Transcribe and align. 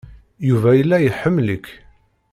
Yuba 0.47 0.69
yella 0.77 0.97
iḥemmel-ik. 1.01 1.67